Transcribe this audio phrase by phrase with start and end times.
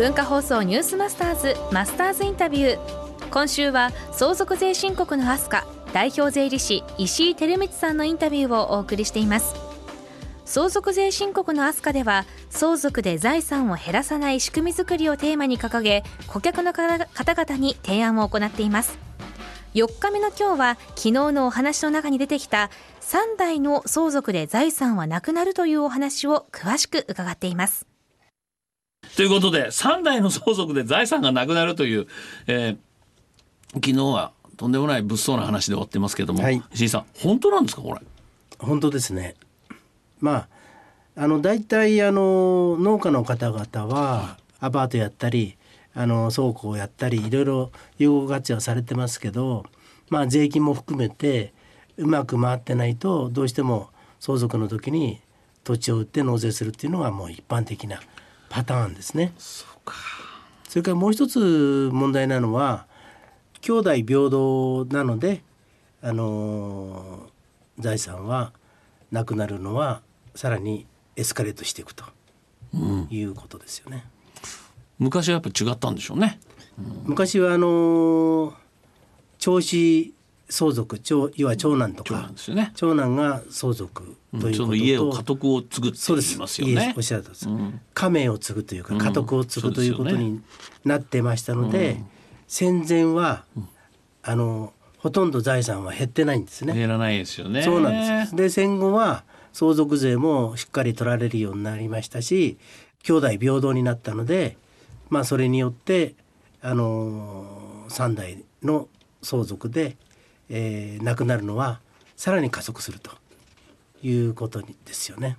[0.00, 3.28] 文化放送ニュースマスターズマスターズインタビュー。
[3.30, 9.54] 今週は相続税申告のアスカ代表税理士石井照光さんのインタビューをお送りしています。
[10.46, 18.98] 相続税申告のアスカでは相続で財産を減らさない仕組み作りをテーマに掲げ顧客の方々に提案を行っています。
[19.74, 22.70] 4日目の今日は昨日のお話の中に出てきた
[23.02, 27.89] 3代の相続で財産はなくなるというお話を詳しく伺っています。
[29.16, 32.06] ということで、3代の相続で財産がなくなるという、
[32.46, 38.00] えー、昨日はとんでもない物騒な話で終わってますけども、はい、石井さん、本当なんですか、これ？
[38.58, 39.34] 本当ですね。
[40.20, 40.46] ま
[41.16, 45.56] あ、あの、大体、あの、農家の方々は、アパートやったり、
[45.94, 49.64] あの、倉庫をやったり、いろいろ有効活用されてますけど、
[50.10, 51.52] まあ、税金も含めて、
[51.96, 55.20] うまく回ってないと、どうしても相続の時に
[55.64, 58.00] 土地を売って納税するっていうのがもう一般的な
[58.50, 59.32] パターンですね。
[59.38, 59.64] そ
[60.68, 62.86] それからもう一つ問題なのは
[63.60, 65.42] 兄弟平等なので
[66.00, 67.28] あの
[67.80, 68.52] 財産は
[69.10, 70.02] なくなるのは
[70.36, 72.04] さらにエスカレートしていくと
[73.10, 74.04] いうことですよね。
[75.00, 76.38] うん、昔はやっぱ違ったんでしょうね。
[76.78, 78.54] うん、昔はあの
[79.38, 80.14] 調子
[80.50, 86.94] 相続長要は長男とか長,、ね、長男が相続ということと、うん、家を家督を継ぐって言いますよね。
[86.96, 90.42] おっしゃるとです、うん、家名を継ぐというか家督を継ぐということに
[90.84, 92.02] なってましたので、
[92.46, 93.44] 戦前は、
[94.22, 96.74] あのほとんど財産は減ってないんですね。
[96.74, 97.62] 減らないですよね。
[97.62, 98.36] そうなんです。
[98.36, 102.58] で戦後は相続税もしっかり取られるようになりましたし
[103.02, 104.56] 兄弟平等になったので
[105.08, 106.14] まあそれによって
[106.62, 108.88] あの3代の
[109.22, 109.96] 相続で
[110.50, 111.80] えー、なくなるのは
[112.16, 113.12] さらに加速すると
[114.02, 115.38] いうことですよね。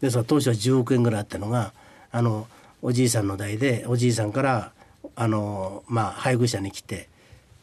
[0.00, 1.72] ですから当初は10億円ぐらいあったのが
[2.10, 2.48] あの
[2.80, 4.72] おじいさんの代でおじいさんから
[5.14, 7.08] あの、まあ、配偶者に来て、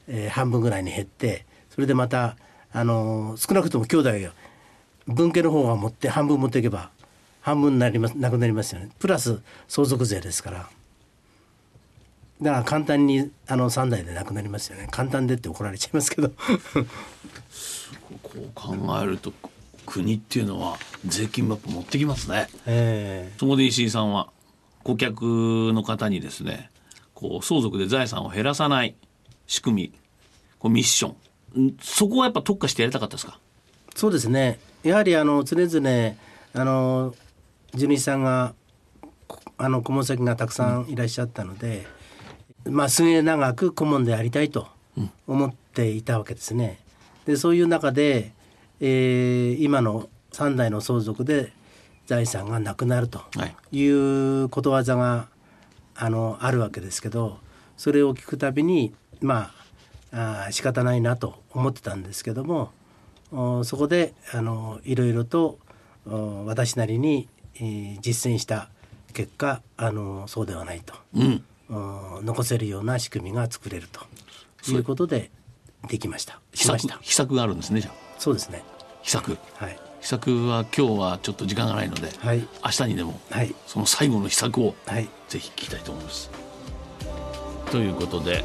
[0.07, 2.37] えー、半分ぐらいに減ってそれでまた
[2.71, 4.31] あの少なくとも兄弟が
[5.07, 6.91] 分家の方が持って半分持っていけば
[7.41, 10.69] 半分になりますなくなりますよねプラス相続税ですから。
[12.41, 14.87] だから簡単にあの3台でなくなりますよね。
[14.91, 16.29] 簡単でって怒られちゃいますけど。
[18.23, 19.33] こう考えると
[19.85, 24.29] 国っていうのは税金マップ持ってきますね、えー、そこで石井さんは
[24.83, 25.21] 顧客
[25.73, 26.69] の方にですね
[27.13, 28.95] こう相続で財産を減らさない
[29.47, 29.93] 仕組み
[30.59, 31.09] こうミッショ
[31.57, 31.75] ン。
[31.81, 33.39] そこはやっぱ特化してやりたかったですか？
[33.95, 34.59] そうですね。
[34.83, 36.15] やはりあの常々
[36.53, 37.15] あの
[37.73, 38.53] 地主さんが
[39.57, 41.98] あの顧問先がたくさんいらっしゃったので、うん
[42.65, 44.67] まあ、末永く顧問でありたいと
[45.27, 46.79] 思っていたわけですね。
[47.25, 48.33] でそういう中で、
[48.79, 51.51] えー、今の3代の相続で
[52.07, 53.21] 財産がなくなると
[53.71, 55.27] いうことわざが
[55.95, 57.37] あのあるわけですけど
[57.77, 59.51] それを聞くたびにま
[60.11, 62.71] ああ仕方ないなと思ってたんですけども
[63.63, 65.59] そこであのいろいろと
[66.45, 68.69] 私なりに、えー、実践した
[69.13, 70.95] 結果あのそうではないと。
[71.13, 74.01] うん残せるような仕組みが作れると。
[74.71, 75.31] いうことで
[75.87, 76.39] できました。
[76.53, 76.97] しました。
[77.01, 78.63] 秘策があるんですねじゃそうですね。
[79.01, 79.37] 秘策。
[79.55, 79.79] はい。
[80.01, 86.29] 秘策は今日はちょっと時間がないので、はい、明日にでも、はい、その最後の秘策を、はい、ぜひ聞きたいと思います。
[87.71, 88.43] ということで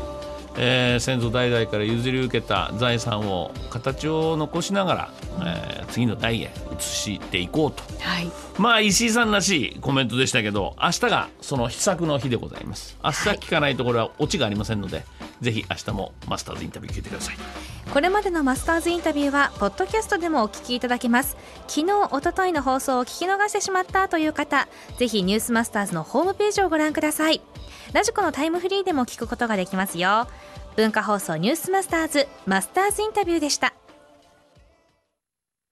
[0.57, 12.97] えー、先祖代々から譲り受けた財産を形を残しながら、えー、次の代へ移していこうと、はい、まあ石井さんらしいコメントでしたけど明日がその秘策の日でございます。
[13.03, 17.37] 明日聞かないところはオチがありませんので、はい、ぜひ明日もマスターズインタビュー聞いてください。
[17.93, 21.37] これまでのマスターズインタビューはポッドキャストでもお聞きいただけます。
[21.67, 24.69] 昨日おとといの放送を聞き逃してしまったという方
[24.99, 27.41] ぜひニュースマスターズのホームページをご覧ください
[27.95, 30.27] ラジコのタイムフリーでも聞くことができますよ。
[30.75, 33.73] 文化放送ニュースマスターズマスターズインタビューでした。